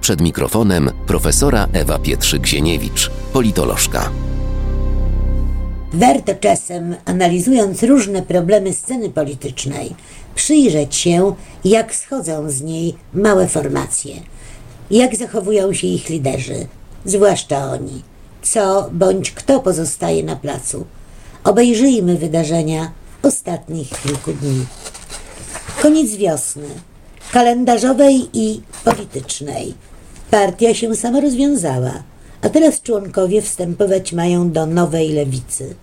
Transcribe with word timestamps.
Przed 0.00 0.20
mikrofonem 0.20 0.90
profesora 1.06 1.68
Ewa 1.72 1.98
Pietrzyk-Zieniewicz, 1.98 3.10
politolożka. 3.32 4.10
Warto 5.92 6.34
czasem, 6.34 6.96
analizując 7.04 7.82
różne 7.82 8.22
problemy 8.22 8.74
sceny 8.74 9.10
politycznej, 9.10 9.94
przyjrzeć 10.34 10.96
się, 10.96 11.34
jak 11.64 11.94
schodzą 11.94 12.50
z 12.50 12.62
niej 12.62 12.94
małe 13.14 13.48
formacje, 13.48 14.14
jak 14.90 15.16
zachowują 15.16 15.72
się 15.72 15.86
ich 15.86 16.08
liderzy, 16.08 16.66
zwłaszcza 17.04 17.70
oni, 17.70 18.02
co 18.42 18.88
bądź 18.92 19.30
kto 19.30 19.60
pozostaje 19.60 20.22
na 20.22 20.36
placu. 20.36 20.86
Obejrzyjmy 21.44 22.18
wydarzenia 22.18 22.90
ostatnich 23.22 23.88
kilku 24.02 24.32
dni. 24.32 24.66
Koniec 25.82 26.14
wiosny, 26.14 26.68
kalendarzowej 27.32 28.28
i 28.32 28.60
politycznej. 28.84 29.74
Partia 30.30 30.74
się 30.74 30.96
sama 30.96 31.20
rozwiązała, 31.20 32.02
a 32.42 32.48
teraz 32.48 32.82
członkowie 32.82 33.42
wstępować 33.42 34.12
mają 34.12 34.50
do 34.50 34.66
nowej 34.66 35.12
lewicy, 35.12 35.74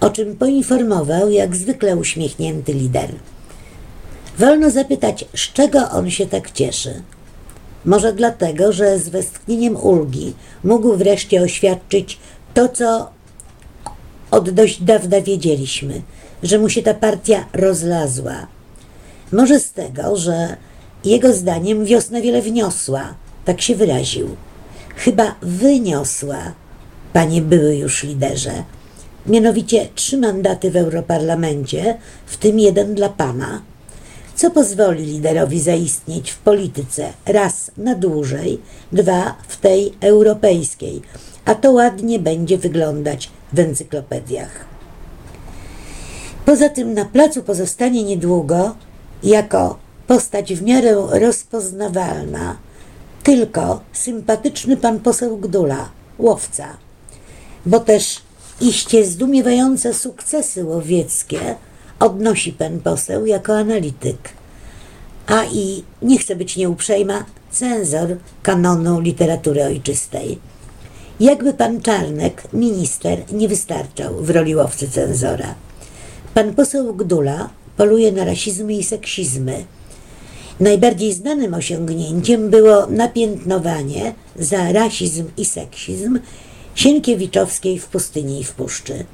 o 0.00 0.10
czym 0.10 0.36
poinformował 0.36 1.30
jak 1.30 1.56
zwykle 1.56 1.96
uśmiechnięty 1.96 2.72
lider. 2.72 3.10
Wolno 4.38 4.70
zapytać, 4.70 5.24
z 5.36 5.52
czego 5.52 5.90
on 5.90 6.10
się 6.10 6.26
tak 6.26 6.50
cieszy. 6.50 7.02
Może 7.84 8.12
dlatego, 8.12 8.72
że 8.72 8.98
z 8.98 9.08
westchnieniem 9.08 9.76
ulgi 9.76 10.34
mógł 10.64 10.96
wreszcie 10.96 11.42
oświadczyć 11.42 12.18
to, 12.54 12.68
co 12.68 13.10
od 14.30 14.50
dość 14.50 14.82
dawna 14.82 15.20
wiedzieliśmy, 15.20 16.02
że 16.42 16.58
mu 16.58 16.68
się 16.68 16.82
ta 16.82 16.94
partia 16.94 17.46
rozlazła. 17.52 18.46
Może 19.32 19.60
z 19.60 19.72
tego, 19.72 20.16
że 20.16 20.56
jego 21.04 21.32
zdaniem 21.32 21.84
wiosna 21.84 22.20
wiele 22.20 22.42
wniosła, 22.42 23.14
tak 23.44 23.60
się 23.60 23.74
wyraził. 23.74 24.28
Chyba 24.96 25.34
wyniosła, 25.42 26.52
panie 27.12 27.42
były 27.42 27.76
już 27.76 28.02
liderze. 28.02 28.64
Mianowicie 29.26 29.88
trzy 29.94 30.18
mandaty 30.18 30.70
w 30.70 30.76
Europarlamencie, 30.76 31.98
w 32.26 32.36
tym 32.36 32.58
jeden 32.58 32.94
dla 32.94 33.08
pana, 33.08 33.62
co 34.34 34.50
pozwoli 34.50 35.04
liderowi 35.04 35.60
zaistnieć 35.60 36.30
w 36.30 36.38
polityce 36.38 37.12
raz 37.26 37.70
na 37.76 37.94
dłużej, 37.94 38.60
dwa 38.92 39.34
w 39.48 39.56
tej 39.56 39.92
europejskiej, 40.00 41.02
a 41.44 41.54
to 41.54 41.72
ładnie 41.72 42.18
będzie 42.18 42.58
wyglądać 42.58 43.30
w 43.52 43.58
encyklopediach. 43.58 44.64
Poza 46.44 46.68
tym 46.68 46.94
na 46.94 47.04
placu 47.04 47.42
pozostanie 47.42 48.04
niedługo 48.04 48.74
jako 49.22 49.78
postać 50.06 50.54
w 50.54 50.62
miarę 50.62 51.06
rozpoznawalna 51.10 52.56
tylko 53.22 53.80
sympatyczny 53.92 54.76
pan 54.76 55.00
poseł 55.00 55.36
Gdula, 55.36 55.88
łowca, 56.18 56.76
bo 57.66 57.80
też 57.80 58.22
iście 58.60 59.04
zdumiewające 59.04 59.94
sukcesy 59.94 60.64
łowieckie 60.64 61.54
odnosi 62.02 62.52
pan 62.52 62.80
poseł 62.80 63.26
jako 63.26 63.58
analityk. 63.58 64.18
A 65.26 65.44
i, 65.44 65.82
nie 66.02 66.18
chcę 66.18 66.36
być 66.36 66.56
nieuprzejma, 66.56 67.24
cenzor 67.50 68.16
kanonu 68.42 69.00
literatury 69.00 69.64
ojczystej. 69.64 70.38
Jakby 71.20 71.54
pan 71.54 71.80
Czarnek, 71.80 72.42
minister, 72.52 73.32
nie 73.32 73.48
wystarczał 73.48 74.14
w 74.14 74.30
roli 74.30 74.56
łowcy 74.56 74.90
cenzora. 74.90 75.54
Pan 76.34 76.54
poseł 76.54 76.94
Gdula 76.94 77.50
poluje 77.76 78.12
na 78.12 78.24
rasizmy 78.24 78.72
i 78.74 78.84
seksizmy. 78.84 79.64
Najbardziej 80.60 81.12
znanym 81.12 81.54
osiągnięciem 81.54 82.50
było 82.50 82.86
napiętnowanie 82.86 84.14
za 84.36 84.72
rasizm 84.72 85.26
i 85.36 85.44
seksizm 85.44 86.18
Sienkiewiczowskiej 86.74 87.78
w 87.78 87.86
pustyni 87.86 88.40
i 88.40 88.44
w 88.44 88.52
puszczy. 88.52 89.04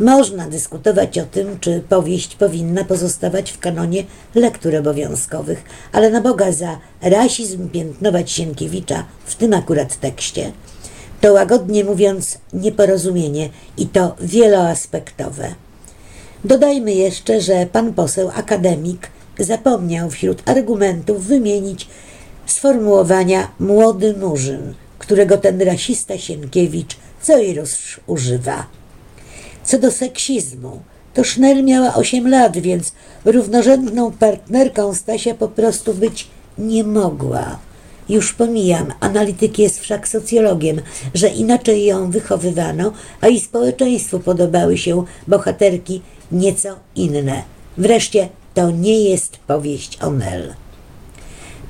Można 0.00 0.48
dyskutować 0.48 1.18
o 1.18 1.24
tym, 1.24 1.60
czy 1.60 1.82
powieść 1.88 2.34
powinna 2.34 2.84
pozostawać 2.84 3.52
w 3.52 3.58
kanonie 3.58 4.04
lektur 4.34 4.76
obowiązkowych, 4.76 5.62
ale 5.92 6.10
na 6.10 6.20
Boga 6.20 6.52
za 6.52 6.78
rasizm 7.02 7.68
piętnować 7.68 8.30
Sienkiewicza 8.30 9.04
w 9.24 9.34
tym 9.34 9.54
akurat 9.54 10.00
tekście 10.00 10.52
to 11.20 11.32
łagodnie 11.32 11.84
mówiąc 11.84 12.38
nieporozumienie 12.52 13.48
i 13.76 13.86
to 13.86 14.16
wieloaspektowe. 14.20 15.54
Dodajmy 16.44 16.92
jeszcze, 16.92 17.40
że 17.40 17.66
pan 17.72 17.94
poseł 17.94 18.30
akademik 18.34 19.10
zapomniał 19.38 20.10
wśród 20.10 20.48
argumentów 20.48 21.26
wymienić 21.26 21.88
sformułowania 22.46 23.48
młody 23.60 24.14
murzyn, 24.16 24.74
którego 24.98 25.38
ten 25.38 25.62
rasista 25.62 26.18
Sienkiewicz 26.18 26.96
co 27.22 27.38
i 27.38 27.58
używa. 28.06 28.66
Co 29.64 29.78
do 29.78 29.90
seksizmu, 29.90 30.80
to 31.14 31.24
Sznel 31.24 31.64
miała 31.64 31.94
8 31.94 32.28
lat, 32.28 32.58
więc 32.58 32.92
równorzędną 33.24 34.12
partnerką 34.12 34.94
Stasia 34.94 35.34
po 35.34 35.48
prostu 35.48 35.94
być 35.94 36.28
nie 36.58 36.84
mogła. 36.84 37.58
Już 38.08 38.32
pomijam, 38.32 38.92
analityk 39.00 39.58
jest 39.58 39.80
wszak 39.80 40.08
socjologiem, 40.08 40.80
że 41.14 41.28
inaczej 41.28 41.84
ją 41.84 42.10
wychowywano, 42.10 42.92
a 43.20 43.28
i 43.28 43.40
społeczeństwu 43.40 44.20
podobały 44.20 44.78
się 44.78 45.04
bohaterki 45.28 46.02
nieco 46.32 46.76
inne. 46.96 47.42
Wreszcie 47.78 48.28
to 48.58 48.70
nie 48.70 49.00
jest 49.00 49.36
powieść 49.36 49.98
o. 50.02 50.12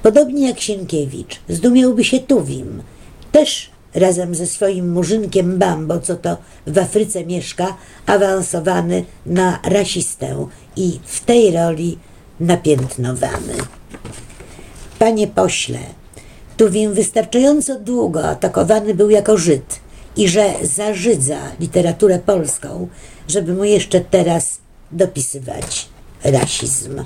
Podobnie 0.03 0.49
jak 0.49 0.61
Sienkiewicz, 0.61 1.41
zdumiałby 1.49 2.05
się 2.05 2.21
Tuwim, 2.21 2.83
też 3.33 3.71
razem 3.95 4.35
ze 4.35 4.47
swoim 4.47 4.93
murzynkiem 4.93 5.59
Bambo, 5.59 6.01
co 6.01 6.17
to 6.17 6.37
w 6.67 6.79
Afryce 6.79 7.27
mieszka, 7.27 7.77
awansowany 8.07 9.05
na 9.27 9.61
rasistę 9.65 10.47
i 10.77 11.01
w 11.05 11.25
tej 11.25 11.51
roli 11.51 11.99
napiętnowany. 12.41 13.55
Panie 14.99 15.27
pośle, 15.27 15.81
Tuwim 16.57 16.95
wystarczająco 16.95 17.81
długo 17.81 18.29
atakowany 18.29 18.95
był 18.95 19.11
jako 19.11 19.39
Żyd 19.39 19.81
i 20.17 20.29
że 20.29 20.55
zażydza 20.63 21.39
literaturę 21.61 22.19
polską, 22.19 22.89
żeby 23.29 23.55
mu 23.55 23.65
jeszcze 23.65 24.01
teraz 24.01 24.59
dopisywać 24.93 25.98
rasizm. 26.25 27.05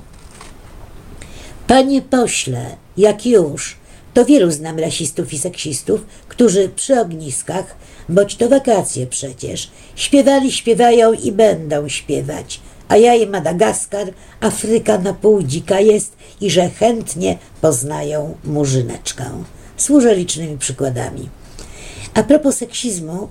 Panie 1.67 2.03
pośle, 2.03 2.77
jak 2.97 3.27
już, 3.27 3.77
to 4.15 4.25
wielu 4.25 4.51
znam 4.51 4.79
rasistów 4.79 5.33
i 5.33 5.39
seksistów, 5.39 6.07
którzy 6.29 6.69
przy 6.69 7.01
ogniskach, 7.01 7.77
boć 8.09 8.37
to 8.37 8.49
wakacje 8.49 9.07
przecież, 9.07 9.71
śpiewali, 9.97 10.53
śpiewają 10.53 11.13
i 11.13 11.33
będą 11.33 11.89
śpiewać, 11.89 12.61
a 12.89 12.97
ja 12.97 13.15
i 13.15 13.27
Madagaskar, 13.27 14.13
Afryka 14.41 14.99
na 14.99 15.15
pół 15.15 15.43
dzika 15.43 15.81
jest 15.81 16.17
i 16.41 16.51
że 16.51 16.71
chętnie 16.71 17.39
poznają 17.61 18.35
murzyneczkę. 18.45 19.25
Służę 19.77 20.15
licznymi 20.15 20.59
przykładami. 20.59 21.29
A 22.15 22.23
propos 22.23 22.57
seksizmu, 22.57 23.29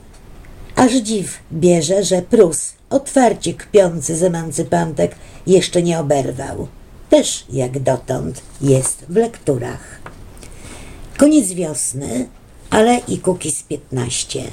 aż 0.76 0.92
dziw 0.94 1.40
bierze, 1.54 2.04
że 2.04 2.22
Prus, 2.22 2.74
otwarcie 2.92 3.54
kpiący 3.54 4.18
z 4.18 4.24
emancypantek, 4.24 5.16
jeszcze 5.48 5.84
nie 5.84 6.00
oberwał. 6.00 6.68
Też 7.10 7.46
jak 7.50 7.80
dotąd 7.80 8.42
jest 8.62 9.06
w 9.10 9.16
lekturach. 9.16 10.02
Koniec 11.18 11.52
wiosny, 11.52 12.28
ale 12.70 12.98
i 13.08 13.20
Kukiz 13.20 13.64
15. 13.64 14.44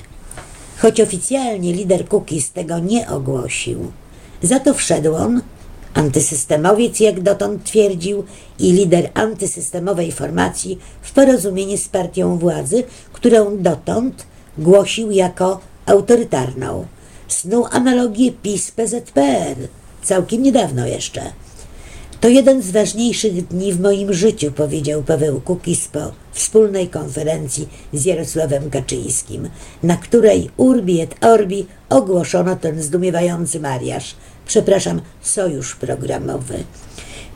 Choć 0.78 1.00
oficjalnie 1.00 1.72
lider 1.72 2.08
Kukiz 2.08 2.52
tego 2.52 2.78
nie 2.78 3.08
ogłosił, 3.08 3.92
za 4.42 4.60
to 4.60 4.74
wszedł 4.74 5.14
on, 5.14 5.40
antysystemowiec 5.94 7.00
jak 7.00 7.20
dotąd 7.20 7.64
twierdził 7.64 8.24
i 8.58 8.72
lider 8.72 9.10
antysystemowej 9.14 10.12
formacji 10.12 10.78
w 11.02 11.12
porozumienie 11.12 11.78
z 11.78 11.88
partią 11.88 12.38
władzy, 12.38 12.84
którą 13.12 13.62
dotąd 13.62 14.26
głosił 14.58 15.10
jako 15.10 15.60
autorytarną. 15.86 16.86
Snuł 17.28 17.66
analogię 17.70 18.32
PiS-PZPR, 18.32 19.56
całkiem 20.02 20.42
niedawno 20.42 20.86
jeszcze. 20.86 21.22
To 22.20 22.28
jeden 22.28 22.62
z 22.62 22.70
ważniejszych 22.70 23.46
dni 23.46 23.72
w 23.72 23.80
moim 23.80 24.12
życiu, 24.12 24.52
powiedział 24.52 25.02
Paweł 25.02 25.40
Kukiz 25.40 25.88
po 25.88 26.12
wspólnej 26.32 26.88
konferencji 26.88 27.68
z 27.92 28.04
Jarosławem 28.04 28.70
Kaczyńskim, 28.70 29.48
na 29.82 29.96
której 29.96 30.50
Urbi 30.56 31.00
et 31.00 31.24
Orbi 31.24 31.66
ogłoszono 31.88 32.56
ten 32.56 32.82
zdumiewający 32.82 33.60
mariaż, 33.60 34.16
przepraszam, 34.46 35.00
sojusz 35.22 35.76
programowy. 35.76 36.64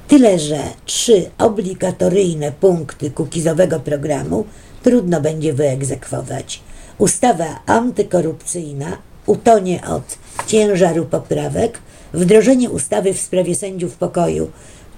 Tyle, 0.08 0.38
że 0.38 0.58
trzy 0.84 1.30
obligatoryjne 1.38 2.52
punkty 2.52 3.10
kukizowego 3.10 3.80
programu 3.80 4.44
trudno 4.82 5.20
będzie 5.20 5.52
wyegzekwować. 5.52 6.60
Ustawa 6.98 7.62
antykorupcyjna 7.66 8.98
utonie 9.26 9.80
od 9.86 10.18
ciężaru 10.46 11.04
poprawek, 11.04 11.78
wdrożenie 12.12 12.70
ustawy 12.70 13.14
w 13.14 13.20
sprawie 13.20 13.54
sędziów 13.54 13.96
pokoju 13.96 14.50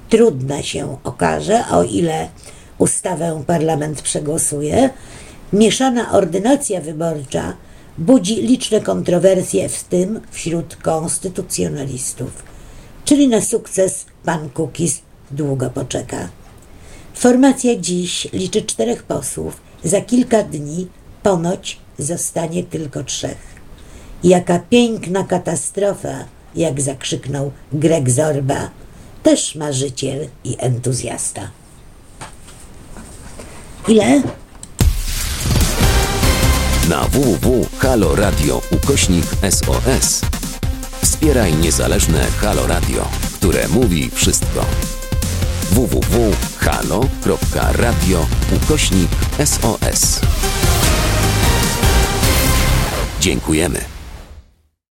trudna 0.09 0.63
się 0.63 0.97
okaże, 1.05 1.65
o 1.71 1.83
ile 1.83 2.29
ustawę 2.79 3.43
parlament 3.47 4.03
przegłosuje, 4.03 4.91
mieszana 5.53 6.13
ordynacja 6.13 6.81
wyborcza 6.81 7.57
budzi 7.99 8.35
liczne 8.35 8.81
kontrowersje, 8.81 9.69
w 9.69 9.85
tym 9.85 10.21
wśród 10.31 10.77
konstytucjonalistów. 10.77 12.43
Czyli 13.05 13.29
na 13.29 13.41
sukces 13.41 14.07
pan 14.25 14.51
Kukis 14.51 15.03
długo 15.31 15.71
poczeka. 15.71 16.29
Formacja 17.15 17.77
dziś 17.77 18.29
liczy 18.33 18.63
czterech 18.63 19.03
posłów, 19.03 19.61
za 19.85 20.01
kilka 20.01 20.43
dni 20.43 20.89
ponoć 21.23 21.79
zostanie 21.99 22.65
tylko 22.65 23.05
trzech. 23.05 23.54
Jaka 24.25 24.59
piękna 24.59 25.25
katastrofa, 25.25 26.25
jak 26.57 26.81
zakrzyknął 26.81 27.53
Greg 27.73 28.11
Zorba, 28.11 28.71
też 29.23 29.55
marzyciel 29.55 30.29
i 30.45 30.57
entuzjasta. 30.59 31.51
Ile? 33.89 34.23
Na 36.89 37.05
www.haloradio 37.09 38.63
ukośnik 38.71 39.25
SOS 39.51 40.21
wspieraj 41.03 41.55
niezależne 41.55 42.27
Halo 42.41 42.67
Radio, 42.67 43.09
które 43.35 43.69
mówi 43.69 44.11
wszystko. 44.11 44.65
www.halo.radio 45.71 47.07
ukośnik 48.57 49.11
SOS 49.45 50.21
Dziękujemy. 53.21 53.94